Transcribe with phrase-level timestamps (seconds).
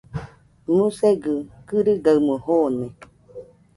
[0.75, 1.33] Musegɨ
[1.67, 2.87] kɨrigamo jone.